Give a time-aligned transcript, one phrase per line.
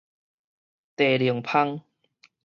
[0.95, 1.79] 地龍蜂